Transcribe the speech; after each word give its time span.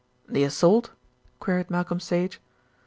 "The 0.27 0.43
assault?" 0.43 0.89
queried 1.39 1.69
Malcolm 1.69 1.99
Sage. 1.99 2.41